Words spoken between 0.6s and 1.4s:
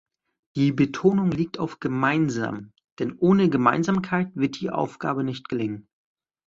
Betonung